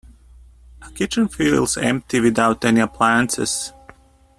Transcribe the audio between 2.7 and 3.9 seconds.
appliances.